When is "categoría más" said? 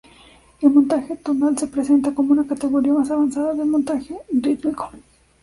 2.47-3.11